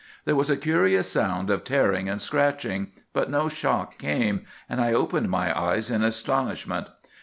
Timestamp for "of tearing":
1.51-2.09